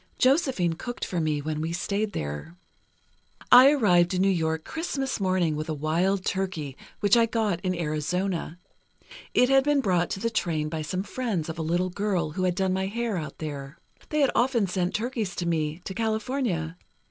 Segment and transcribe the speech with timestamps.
[0.17, 2.55] Josephine cooked for me when we stayed there.
[3.51, 7.75] "I arrived in New York Christmas morning, with a wild turkey, which I got in
[7.75, 8.57] Arizona.
[9.35, 12.45] It had been brought to the train by some friends of a little girl who
[12.45, 13.77] had done my hair out there.
[14.09, 16.77] They had often sent turkeys to me, to California.